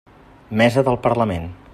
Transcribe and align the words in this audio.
Mesa 0.61 0.83
del 0.87 0.99
Parlament. 1.05 1.47